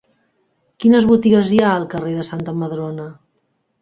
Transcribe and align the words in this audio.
Quines 0.85 1.05
botigues 1.11 1.51
hi 1.57 1.61
ha 1.65 1.67
al 1.73 1.85
carrer 1.93 2.17
de 2.21 2.25
Santa 2.31 2.59
Madrona? 2.63 3.07